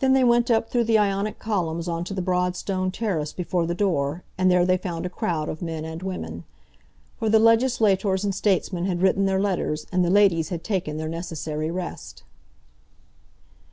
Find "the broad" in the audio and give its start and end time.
2.14-2.56